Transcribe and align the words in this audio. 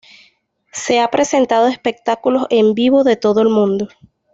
Se 0.73 0.99
ha 0.99 1.11
presentado 1.11 1.67
espectáculos 1.67 2.47
en 2.49 2.73
vivo 2.73 3.03
de 3.03 3.17
todo 3.17 3.39
el 3.43 3.49
mundo. 3.49 3.87